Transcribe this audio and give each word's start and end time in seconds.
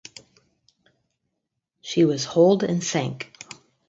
She 1.81 2.05
was 2.05 2.25
holed 2.25 2.63
and 2.63 2.83
sank. 2.83 3.31